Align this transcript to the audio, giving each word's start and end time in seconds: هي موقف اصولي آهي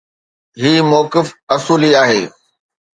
هي 0.61 0.81
موقف 0.81 1.27
اصولي 1.55 1.91
آهي 2.03 2.29